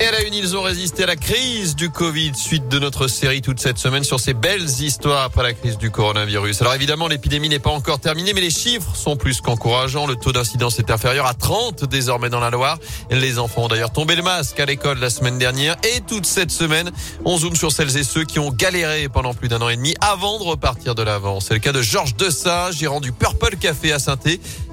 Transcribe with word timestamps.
Et 0.00 0.06
à 0.06 0.10
la 0.10 0.24
une, 0.24 0.34
ils 0.34 0.56
ont 0.56 0.62
résisté 0.62 1.04
à 1.04 1.06
la 1.06 1.14
crise 1.14 1.76
du 1.76 1.88
Covid, 1.88 2.32
suite 2.34 2.66
de 2.68 2.80
notre 2.80 3.06
série 3.06 3.42
toute 3.42 3.60
cette 3.60 3.78
semaine 3.78 4.02
sur 4.02 4.18
ces 4.18 4.34
belles 4.34 4.68
histoires 4.80 5.22
après 5.22 5.44
la 5.44 5.52
crise 5.52 5.78
du 5.78 5.92
coronavirus. 5.92 6.62
Alors 6.62 6.74
évidemment, 6.74 7.06
l'épidémie 7.06 7.48
n'est 7.48 7.60
pas 7.60 7.70
encore 7.70 8.00
terminée, 8.00 8.32
mais 8.32 8.40
les 8.40 8.50
chiffres 8.50 8.96
sont 8.96 9.16
plus 9.16 9.40
qu'encourageants. 9.40 10.08
Le 10.08 10.16
taux 10.16 10.32
d'incidence 10.32 10.80
est 10.80 10.90
inférieur 10.90 11.26
à 11.26 11.34
30 11.34 11.84
désormais 11.84 12.28
dans 12.28 12.40
la 12.40 12.50
Loire. 12.50 12.78
Les 13.08 13.38
enfants 13.38 13.64
ont 13.64 13.68
d'ailleurs 13.68 13.92
tombé 13.92 14.16
le 14.16 14.22
masque 14.22 14.58
à 14.58 14.66
l'école 14.66 14.98
la 14.98 15.10
semaine 15.10 15.38
dernière 15.38 15.76
et 15.84 16.00
toute 16.00 16.26
cette 16.26 16.50
semaine, 16.50 16.90
on 17.24 17.38
zoome 17.38 17.54
sur 17.54 17.70
celles 17.70 17.96
et 17.96 18.02
ceux 18.02 18.24
qui 18.24 18.40
ont 18.40 18.50
galéré 18.50 19.08
pendant 19.08 19.32
plus 19.32 19.48
d'un 19.48 19.62
an 19.62 19.68
et 19.68 19.76
demi 19.76 19.94
avant 20.00 20.40
de 20.40 20.44
repartir 20.44 20.96
de 20.96 21.04
l'avant. 21.04 21.38
C'est 21.38 21.54
le 21.54 21.60
cas 21.60 21.72
de 21.72 21.82
Georges 21.82 22.16
Dessat, 22.16 22.72
gérant 22.72 23.00
du 23.00 23.12
Purple 23.12 23.56
Café 23.56 23.92
à 23.92 24.00
saint 24.00 24.18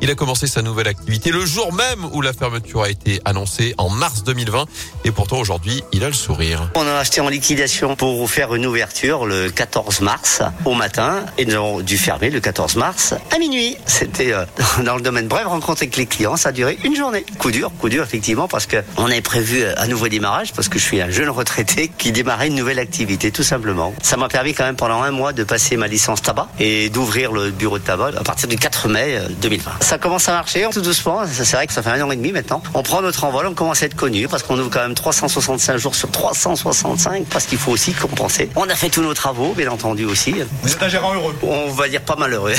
Il 0.02 0.10
a 0.10 0.16
commencé 0.16 0.48
sa 0.48 0.64
nouvelle 0.64 0.88
activité 0.88 1.30
le 1.30 1.46
jour 1.46 1.72
même 1.74 2.06
où 2.12 2.22
la 2.22 2.34
fermeture 2.34 2.82
a 2.82 2.90
été 2.90 3.22
annoncée 3.24 3.76
en 3.78 3.90
mars 3.90 4.24
2020 4.24 4.66
et 5.06 5.11
pourtant 5.12 5.40
aujourd'hui, 5.40 5.84
il 5.92 6.04
a 6.04 6.08
le 6.08 6.14
sourire. 6.14 6.70
On 6.76 6.86
a 6.86 6.94
acheté 6.94 7.22
en 7.22 7.30
liquidation 7.30 7.96
pour 7.96 8.30
faire 8.30 8.56
une 8.56 8.66
ouverture 8.66 9.26
le 9.26 9.50
14 9.50 10.02
mars 10.02 10.42
au 10.66 10.74
matin 10.74 11.26
et 11.38 11.46
nous 11.46 11.56
avons 11.56 11.80
dû 11.82 11.98
fermer 11.98 12.30
le 12.30 12.40
14 12.40 12.76
mars 12.76 13.14
à 13.34 13.38
minuit. 13.38 13.78
C'était 13.86 14.34
euh, 14.34 14.46
dans 14.84 14.96
le 14.96 15.02
domaine 15.02 15.28
bref, 15.28 15.46
rencontrer 15.46 15.86
avec 15.86 15.98
les 15.98 16.06
clients, 16.06 16.38
ça 16.38 16.50
a 16.50 16.52
duré 16.52 16.78
une 16.84 16.96
journée. 16.96 17.26
Coup 17.38 17.52
dur, 17.52 17.72
coup 17.80 17.90
dur 17.90 18.04
effectivement 18.04 18.48
parce 18.48 18.66
que 18.66 18.78
on 18.98 19.06
avait 19.06 19.22
prévu 19.22 19.64
un 19.78 19.88
nouveau 19.88 20.08
démarrage 20.08 20.54
parce 20.54 20.70
que 20.70 20.80
je 20.80 20.84
suis 20.84 21.02
un 21.02 21.10
jeune 21.10 21.30
retraité 21.30 21.92
qui 21.98 22.12
démarrait 22.12 22.48
une 22.48 22.56
nouvelle 22.56 22.80
activité 22.80 23.32
tout 23.32 23.44
simplement. 23.44 23.94
Ça 24.02 24.18
m'a 24.18 24.28
permis 24.28 24.54
quand 24.54 24.64
même 24.64 24.76
pendant 24.76 25.02
un 25.02 25.12
mois 25.12 25.34
de 25.34 25.44
passer 25.44 25.78
ma 25.78 25.88
licence 25.88 26.22
tabac 26.22 26.48
et 26.60 26.90
d'ouvrir 26.90 27.32
le 27.32 27.52
bureau 27.52 27.78
de 27.78 27.84
tabac 27.84 28.12
à 28.18 28.24
partir 28.24 28.48
du 28.48 28.56
4 28.56 28.88
mai 28.88 29.20
2020. 29.42 29.70
Euh, 29.70 29.74
ça 29.82 29.98
commence 29.98 30.28
à 30.30 30.34
marcher 30.34 30.68
tout 30.72 30.82
doucement, 30.82 31.22
c'est 31.26 31.56
vrai 31.56 31.68
que 31.68 31.74
ça 31.74 31.82
fait 31.82 31.90
un 31.90 32.02
an 32.02 32.12
et 32.12 32.16
demi 32.16 32.32
maintenant. 32.32 32.62
On 32.74 32.84
prend 32.84 33.02
notre 33.02 33.24
envol, 33.24 33.48
on 33.48 33.54
commence 33.54 33.84
à 33.84 33.86
être 33.88 33.96
connu 33.96 34.28
parce 34.28 34.44
qu'on 34.44 34.58
ouvre 34.60 34.70
quand 34.70 34.82
même 34.82 34.96
365 35.02 35.78
jours 35.78 35.96
sur 35.96 36.12
365 36.12 37.26
parce 37.26 37.48
qu'il 37.48 37.58
faut 37.58 37.72
aussi 37.72 37.92
compenser. 37.94 38.50
On 38.56 38.70
a 38.70 38.76
fait 38.76 38.90
tous 38.90 39.02
nos 39.02 39.16
travaux, 39.16 39.54
bien 39.54 39.72
entendu 39.72 40.06
aussi. 40.06 40.36
Vous 40.62 40.72
êtes 40.72 40.84
un 40.84 40.90
gérant 40.90 41.16
heureux 41.16 41.36
On 41.42 41.72
va 41.72 41.90
dire 41.90 42.02
pas 42.02 42.16
malheureux. 42.16 42.54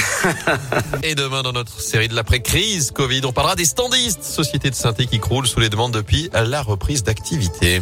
Et 1.04 1.14
demain, 1.14 1.42
dans 1.42 1.52
notre 1.52 1.80
série 1.80 2.08
de 2.08 2.14
l'après-crise 2.14 2.90
Covid, 2.90 3.20
on 3.24 3.32
parlera 3.32 3.54
des 3.54 3.64
standistes, 3.64 4.24
société 4.24 4.70
de 4.70 4.74
synthé 4.74 5.06
qui 5.06 5.20
croule 5.20 5.46
sous 5.46 5.60
les 5.60 5.68
demandes 5.68 5.92
depuis 5.92 6.30
la 6.34 6.62
reprise 6.62 7.04
d'activité. 7.04 7.80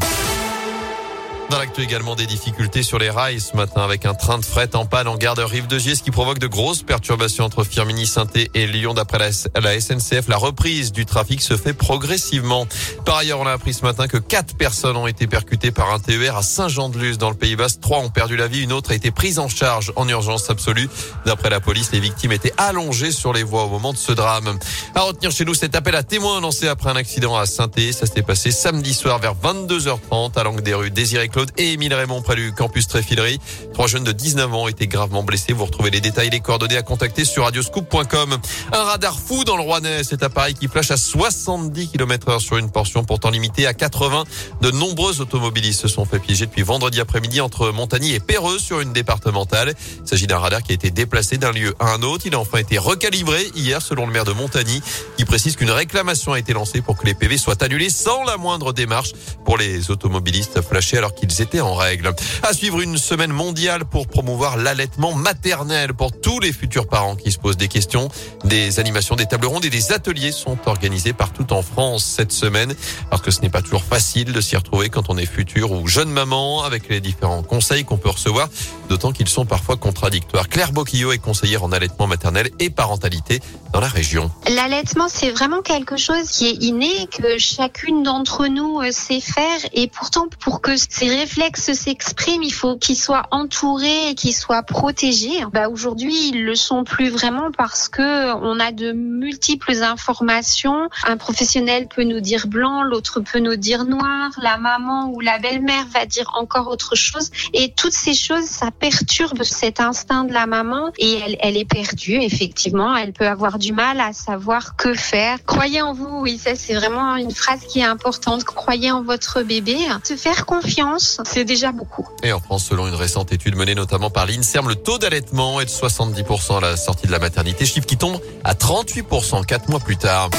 Dans 1.50 1.58
l'actu 1.58 1.82
également 1.82 2.14
des 2.14 2.26
difficultés 2.26 2.84
sur 2.84 3.00
les 3.00 3.10
rails 3.10 3.40
ce 3.40 3.56
matin 3.56 3.82
avec 3.82 4.06
un 4.06 4.14
train 4.14 4.38
de 4.38 4.44
fret 4.44 4.76
en 4.76 4.86
panne 4.86 5.08
en 5.08 5.16
gare 5.16 5.34
de 5.34 5.42
Rive 5.42 5.66
de 5.66 5.80
Gier, 5.80 5.96
ce 5.96 6.02
qui 6.04 6.12
provoque 6.12 6.38
de 6.38 6.46
grosses 6.46 6.84
perturbations 6.84 7.44
entre 7.44 7.64
Firminy, 7.64 8.06
saint 8.06 8.28
et 8.54 8.66
Lyon. 8.68 8.94
D'après 8.94 9.18
la, 9.18 9.80
SNCF, 9.80 10.28
la 10.28 10.36
reprise 10.36 10.92
du 10.92 11.06
trafic 11.06 11.42
se 11.42 11.56
fait 11.56 11.72
progressivement. 11.72 12.68
Par 13.04 13.16
ailleurs, 13.16 13.40
on 13.40 13.46
a 13.48 13.52
appris 13.52 13.74
ce 13.74 13.82
matin 13.82 14.06
que 14.06 14.16
quatre 14.16 14.54
personnes 14.54 14.96
ont 14.96 15.08
été 15.08 15.26
percutées 15.26 15.72
par 15.72 15.92
un 15.92 15.98
TER 15.98 16.36
à 16.36 16.42
Saint-Jean-de-Luz 16.42 17.18
dans 17.18 17.30
le 17.30 17.36
Pays 17.36 17.56
Basque. 17.56 17.80
Trois 17.80 17.98
ont 17.98 18.10
perdu 18.10 18.36
la 18.36 18.46
vie, 18.46 18.62
une 18.62 18.72
autre 18.72 18.92
a 18.92 18.94
été 18.94 19.10
prise 19.10 19.40
en 19.40 19.48
charge 19.48 19.92
en 19.96 20.08
urgence 20.08 20.50
absolue. 20.50 20.88
D'après 21.26 21.50
la 21.50 21.58
police, 21.58 21.90
les 21.90 22.00
victimes 22.00 22.30
étaient 22.30 22.54
allongées 22.58 23.10
sur 23.10 23.32
les 23.32 23.42
voies 23.42 23.64
au 23.64 23.70
moment 23.70 23.92
de 23.92 23.98
ce 23.98 24.12
drame. 24.12 24.56
À 24.94 25.00
retenir 25.00 25.32
chez 25.32 25.44
nous 25.44 25.54
cet 25.54 25.74
appel 25.74 25.96
à 25.96 26.04
témoins 26.04 26.40
lancé 26.40 26.68
après 26.68 26.90
un 26.90 26.96
accident 26.96 27.36
à 27.36 27.46
saint 27.46 27.70
Ça 27.90 28.06
s'est 28.06 28.22
passé 28.22 28.52
samedi 28.52 28.94
soir 28.94 29.18
vers 29.18 29.34
22h30 29.34 30.38
à 30.38 30.44
l'angle 30.44 30.62
des 30.62 30.74
rues 30.74 30.92
Désiré 30.92 31.28
et 31.56 31.72
Émile 31.72 31.94
Raymond 31.94 32.22
près 32.22 32.36
du 32.36 32.52
campus 32.52 32.88
Tréfilerie. 32.88 33.40
Trois 33.72 33.86
jeunes 33.86 34.04
de 34.04 34.12
19 34.12 34.52
ans 34.52 34.62
ont 34.64 34.68
été 34.68 34.86
gravement 34.86 35.22
blessés. 35.22 35.52
Vous 35.52 35.64
retrouvez 35.64 35.90
les 35.90 36.00
détails 36.00 36.30
les 36.30 36.40
coordonnées 36.40 36.76
à 36.76 36.82
contacter 36.82 37.24
sur 37.24 37.44
radioscoop.com. 37.44 38.38
Un 38.72 38.82
radar 38.82 39.18
fou 39.18 39.44
dans 39.44 39.56
le 39.56 39.62
Rouennais. 39.62 40.04
Cet 40.04 40.22
appareil 40.22 40.54
qui 40.54 40.68
flash 40.68 40.90
à 40.90 40.96
70 40.96 41.88
km 41.88 42.28
heure 42.28 42.40
sur 42.40 42.56
une 42.56 42.70
portion 42.70 43.04
pourtant 43.04 43.30
limitée 43.30 43.66
à 43.66 43.74
80. 43.74 44.24
De 44.60 44.70
nombreux 44.70 45.20
automobilistes 45.20 45.80
se 45.80 45.88
sont 45.88 46.04
fait 46.04 46.18
piéger 46.18 46.46
depuis 46.46 46.62
vendredi 46.62 47.00
après-midi 47.00 47.40
entre 47.40 47.70
Montagny 47.70 48.14
et 48.14 48.20
Perreux 48.20 48.58
sur 48.58 48.80
une 48.80 48.92
départementale. 48.92 49.74
Il 50.02 50.08
s'agit 50.08 50.26
d'un 50.26 50.38
radar 50.38 50.62
qui 50.62 50.72
a 50.72 50.74
été 50.74 50.90
déplacé 50.90 51.38
d'un 51.38 51.52
lieu 51.52 51.74
à 51.78 51.92
un 51.92 52.02
autre. 52.02 52.26
Il 52.26 52.34
a 52.34 52.40
enfin 52.40 52.58
été 52.58 52.78
recalibré 52.78 53.50
hier 53.54 53.82
selon 53.82 54.06
le 54.06 54.12
maire 54.12 54.24
de 54.24 54.32
Montagny 54.32 54.82
qui 55.16 55.24
précise 55.24 55.56
qu'une 55.56 55.70
réclamation 55.70 56.32
a 56.32 56.38
été 56.38 56.52
lancée 56.52 56.80
pour 56.80 56.96
que 56.96 57.06
les 57.06 57.14
PV 57.14 57.38
soient 57.38 57.62
annulés 57.62 57.90
sans 57.90 58.24
la 58.24 58.36
moindre 58.36 58.72
démarche 58.72 59.12
pour 59.44 59.58
les 59.58 59.90
automobilistes 59.90 60.60
flashés 60.62 60.98
alors 60.98 61.14
qu'ils 61.14 61.29
étaient 61.38 61.60
en 61.60 61.74
règle. 61.74 62.12
À 62.42 62.52
suivre 62.52 62.80
une 62.80 62.96
semaine 62.98 63.32
mondiale 63.32 63.84
pour 63.84 64.08
promouvoir 64.08 64.56
l'allaitement 64.56 65.14
maternel 65.14 65.94
pour 65.94 66.12
tous 66.12 66.40
les 66.40 66.52
futurs 66.52 66.88
parents 66.88 67.14
qui 67.14 67.30
se 67.30 67.38
posent 67.38 67.56
des 67.56 67.68
questions. 67.68 68.08
Des 68.44 68.80
animations, 68.80 69.16
des 69.16 69.26
tables 69.26 69.46
rondes 69.46 69.64
et 69.64 69.70
des 69.70 69.92
ateliers 69.92 70.32
sont 70.32 70.58
organisés 70.66 71.12
partout 71.12 71.52
en 71.52 71.62
France 71.62 72.04
cette 72.04 72.32
semaine 72.32 72.74
parce 73.10 73.22
que 73.22 73.30
ce 73.30 73.40
n'est 73.40 73.50
pas 73.50 73.62
toujours 73.62 73.84
facile 73.84 74.32
de 74.32 74.40
s'y 74.40 74.56
retrouver 74.56 74.88
quand 74.88 75.10
on 75.10 75.16
est 75.16 75.26
futur 75.26 75.72
ou 75.72 75.86
jeune 75.86 76.10
maman 76.10 76.62
avec 76.64 76.88
les 76.88 77.00
différents 77.00 77.42
conseils 77.42 77.84
qu'on 77.84 77.98
peut 77.98 78.10
recevoir, 78.10 78.48
d'autant 78.88 79.12
qu'ils 79.12 79.28
sont 79.28 79.46
parfois 79.46 79.76
contradictoires. 79.76 80.48
Claire 80.48 80.72
Boquillot 80.72 81.12
est 81.12 81.18
conseillère 81.18 81.64
en 81.64 81.72
allaitement 81.72 82.06
maternel 82.06 82.50
et 82.58 82.70
parentalité 82.70 83.40
dans 83.72 83.80
la 83.80 83.88
région. 83.88 84.30
L'allaitement, 84.48 85.08
c'est 85.08 85.30
vraiment 85.30 85.62
quelque 85.62 85.96
chose 85.96 86.28
qui 86.30 86.48
est 86.48 86.62
inné, 86.62 87.06
que 87.06 87.38
chacune 87.38 88.02
d'entre 88.02 88.46
nous 88.46 88.80
euh, 88.80 88.90
sait 88.90 89.20
faire 89.20 89.58
et 89.72 89.88
pourtant 89.88 90.26
pour 90.40 90.60
que 90.60 90.76
ces 90.76 91.08
réflexes 91.20 91.72
s'expriment, 91.74 92.42
il 92.42 92.52
faut 92.52 92.76
qu'ils 92.78 92.96
soient 92.96 93.26
entourés 93.30 94.10
et 94.10 94.14
qu'ils 94.14 94.34
soient 94.34 94.62
protégés. 94.62 95.44
Bah, 95.52 95.68
aujourd'hui, 95.68 96.30
ils 96.30 96.44
le 96.44 96.54
sont 96.54 96.82
plus 96.82 97.10
vraiment 97.10 97.50
parce 97.56 97.90
que 97.90 98.32
on 98.36 98.58
a 98.58 98.72
de 98.72 98.92
multiples 98.92 99.82
informations. 99.82 100.88
Un 101.06 101.18
professionnel 101.18 101.88
peut 101.94 102.04
nous 102.04 102.20
dire 102.20 102.46
blanc, 102.46 102.82
l'autre 102.82 103.20
peut 103.20 103.38
nous 103.38 103.56
dire 103.56 103.84
noir, 103.84 104.30
la 104.42 104.56
maman 104.56 105.10
ou 105.12 105.20
la 105.20 105.38
belle-mère 105.38 105.84
va 105.92 106.06
dire 106.06 106.30
encore 106.38 106.68
autre 106.68 106.94
chose 106.94 107.30
et 107.52 107.72
toutes 107.76 107.92
ces 107.92 108.14
choses, 108.14 108.44
ça 108.44 108.70
perturbe 108.70 109.42
cet 109.42 109.78
instinct 109.80 110.24
de 110.24 110.32
la 110.32 110.46
maman 110.46 110.90
et 110.98 111.20
elle, 111.22 111.36
elle 111.40 111.56
est 111.58 111.68
perdue, 111.68 112.14
effectivement. 112.14 112.96
Elle 112.96 113.12
peut 113.12 113.28
avoir 113.28 113.58
du 113.58 113.74
mal 113.74 114.00
à 114.00 114.14
savoir 114.14 114.76
que 114.76 114.94
faire. 114.94 115.36
Croyez 115.44 115.82
en 115.82 115.92
vous, 115.92 116.20
oui, 116.20 116.38
ça 116.38 116.54
c'est 116.54 116.74
vraiment 116.74 117.16
une 117.16 117.32
phrase 117.32 117.60
qui 117.68 117.80
est 117.80 117.84
importante. 117.84 118.44
Croyez 118.44 118.90
en 118.90 119.02
votre 119.02 119.42
bébé. 119.42 119.76
Se 120.04 120.16
faire 120.16 120.46
confiance, 120.46 120.99
c'est 121.00 121.44
déjà 121.44 121.72
beaucoup. 121.72 122.08
Et 122.22 122.32
en 122.32 122.40
France, 122.40 122.64
selon 122.64 122.86
une 122.86 122.94
récente 122.94 123.32
étude 123.32 123.56
menée 123.56 123.74
notamment 123.74 124.10
par 124.10 124.26
l'INSERM, 124.26 124.68
le 124.68 124.76
taux 124.76 124.98
d'allaitement 124.98 125.60
est 125.60 125.66
de 125.66 125.70
70% 125.70 126.58
à 126.58 126.60
la 126.60 126.76
sortie 126.76 127.06
de 127.06 127.12
la 127.12 127.18
maternité, 127.18 127.64
chiffre 127.64 127.86
qui 127.86 127.96
tombe 127.96 128.20
à 128.44 128.54
38% 128.54 129.44
quatre 129.44 129.68
mois 129.68 129.80
plus 129.80 129.96
tard. 129.96 130.30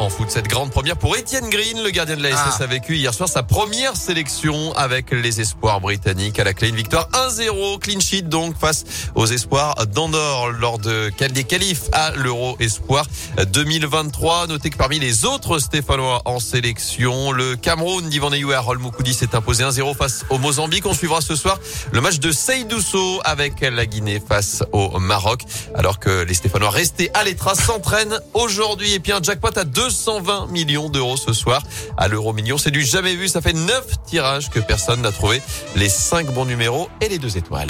En 0.00 0.08
foot, 0.08 0.30
cette 0.30 0.48
grande 0.48 0.70
première 0.70 0.96
pour 0.96 1.14
Étienne 1.14 1.50
Green, 1.50 1.82
le 1.82 1.90
gardien 1.90 2.16
de 2.16 2.22
la 2.22 2.30
SS, 2.30 2.56
ah. 2.60 2.62
a 2.62 2.66
vécu 2.66 2.96
hier 2.96 3.12
soir 3.12 3.28
sa 3.28 3.42
première 3.42 3.94
sélection 3.96 4.72
avec 4.72 5.10
les 5.10 5.42
espoirs 5.42 5.82
britanniques 5.82 6.38
à 6.38 6.44
la 6.44 6.54
clé. 6.54 6.70
Une 6.70 6.76
victoire 6.76 7.06
1-0, 7.10 7.78
clean 7.80 8.00
sheet 8.00 8.22
donc 8.22 8.56
face 8.58 8.84
aux 9.14 9.26
espoirs 9.26 9.74
d'Andorre 9.88 10.52
lors 10.52 10.78
de 10.78 11.12
des 11.28 11.44
qualifs 11.44 11.82
à 11.92 12.12
l'Euro 12.12 12.56
Espoir 12.60 13.04
2023. 13.52 14.46
Notez 14.46 14.70
que 14.70 14.78
parmi 14.78 14.98
les 14.98 15.26
autres 15.26 15.58
Stéphanois 15.58 16.22
en 16.24 16.40
sélection, 16.40 17.30
le 17.30 17.56
Cameroun 17.56 18.08
d'Ivan 18.08 18.32
Eyou 18.32 18.52
et 18.52 18.54
Harold 18.54 18.80
Moukoudi 18.80 19.12
s'est 19.12 19.34
imposé 19.34 19.64
1-0 19.64 19.94
face 19.94 20.24
au 20.30 20.38
Mozambique. 20.38 20.86
On 20.86 20.94
suivra 20.94 21.20
ce 21.20 21.36
soir 21.36 21.58
le 21.92 22.00
match 22.00 22.20
de 22.20 22.32
Seydousso 22.32 23.20
avec 23.24 23.60
la 23.60 23.84
Guinée 23.84 24.22
face 24.26 24.62
au 24.72 24.98
Maroc. 24.98 25.42
Alors 25.74 25.98
que 25.98 26.22
les 26.22 26.32
Stéphanois 26.32 26.70
restés 26.70 27.10
à 27.12 27.22
l'étra 27.22 27.54
s'entraînent 27.54 28.18
aujourd'hui. 28.32 28.94
Et 28.94 28.98
puis 28.98 29.12
un 29.12 29.22
jackpot 29.22 29.58
à 29.58 29.64
deux 29.64 29.89
220 29.90 30.46
millions 30.52 30.88
d'euros 30.88 31.16
ce 31.16 31.32
soir 31.32 31.62
à 31.96 32.06
l'euro 32.06 32.32
million. 32.32 32.58
C'est 32.58 32.70
du 32.70 32.82
jamais 32.82 33.16
vu. 33.16 33.26
Ça 33.26 33.40
fait 33.40 33.52
neuf 33.52 33.86
tirages 34.06 34.48
que 34.48 34.60
personne 34.60 35.02
n'a 35.02 35.10
trouvé 35.10 35.42
les 35.74 35.88
cinq 35.88 36.32
bons 36.32 36.44
numéros 36.44 36.88
et 37.00 37.08
les 37.08 37.18
deux 37.18 37.36
étoiles. 37.36 37.68